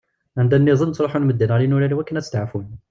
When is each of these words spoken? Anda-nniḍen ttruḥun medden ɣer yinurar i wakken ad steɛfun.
Anda-nniḍen 0.39 0.91
ttruḥun 0.91 1.25
medden 1.27 1.51
ɣer 1.53 1.61
yinurar 1.61 1.91
i 1.91 1.95
wakken 1.97 2.19
ad 2.19 2.25
steɛfun. 2.25 2.67